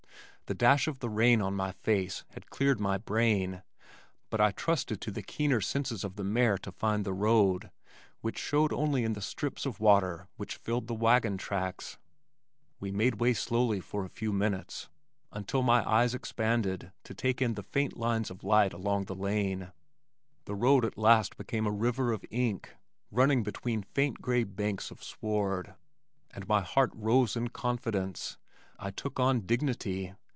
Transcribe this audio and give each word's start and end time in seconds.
The 0.47 0.53
dash 0.55 0.85
of 0.89 0.99
the 0.99 1.09
rain 1.09 1.39
in 1.41 1.53
my 1.53 1.71
face 1.71 2.25
had 2.31 2.49
cleared 2.49 2.77
my 2.81 2.97
brain 2.97 3.63
but 4.29 4.41
I 4.41 4.51
trusted 4.51 4.99
to 4.99 5.09
the 5.09 5.21
keener 5.23 5.61
senses 5.61 6.03
of 6.03 6.17
the 6.17 6.25
mare 6.25 6.57
to 6.57 6.73
find 6.73 7.05
the 7.05 7.13
road 7.13 7.71
which 8.19 8.37
showed 8.37 8.73
only 8.73 9.05
in 9.05 9.13
the 9.13 9.21
strips 9.21 9.65
of 9.65 9.79
water 9.79 10.27
which 10.35 10.57
filled 10.57 10.87
the 10.87 10.93
wagon 10.93 11.37
tracks. 11.37 11.97
We 12.81 12.91
made 12.91 13.21
way 13.21 13.33
slowly 13.33 13.79
for 13.79 14.03
a 14.03 14.09
few 14.09 14.33
minutes 14.33 14.89
until 15.31 15.63
my 15.63 15.89
eyes 15.89 16.13
expanded 16.13 16.91
to 17.05 17.13
take 17.13 17.41
in 17.41 17.53
the 17.53 17.63
faint 17.63 17.95
lines 17.95 18.29
of 18.29 18.43
light 18.43 18.73
along 18.73 19.05
the 19.05 19.15
lane. 19.15 19.71
The 20.43 20.55
road 20.55 20.83
at 20.83 20.97
last 20.97 21.37
became 21.37 21.65
a 21.65 21.71
river 21.71 22.11
of 22.11 22.25
ink 22.29 22.75
running 23.09 23.41
between 23.43 23.83
faint 23.83 24.21
gray 24.21 24.43
banks 24.43 24.91
of 24.91 25.01
sward, 25.01 25.75
and 26.31 26.45
my 26.45 26.59
heart 26.59 26.91
rose 26.93 27.37
in 27.37 27.47
confidence. 27.51 28.37
I 28.77 28.91
took 28.91 29.17
on 29.17 29.45
dignity. 29.45 30.13